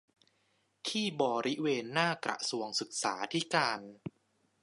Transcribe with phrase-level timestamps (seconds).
[0.87, 3.79] ที่บริเวณหน้ากระทรวงศึกษาธิการ